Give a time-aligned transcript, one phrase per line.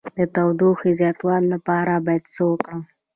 [0.35, 2.81] د ټوخي د زیاتوالي لپاره باید څه وکړم؟